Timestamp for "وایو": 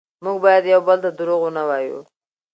1.69-1.99